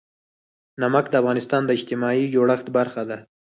نمک 0.81 1.05
د 1.09 1.13
افغانستان 1.21 1.61
د 1.65 1.69
اجتماعي 1.77 2.25
جوړښت 2.33 2.67
برخه 2.77 3.01
ده. 3.09 3.17